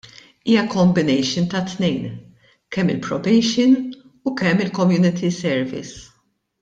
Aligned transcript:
Hija 0.51 0.61
combination 0.75 1.45
ta' 1.51 1.61
tnejn, 1.73 2.07
kemm 2.77 2.91
il-probation 2.93 3.77
u 4.31 4.35
kemm 4.41 4.65
il-community 4.65 5.31
service. 5.43 5.95